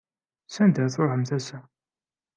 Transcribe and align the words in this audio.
S 0.47 0.55
anda 0.63 0.79
ara 0.81 0.93
truḥemt 0.93 1.31
ass-a? 1.37 1.59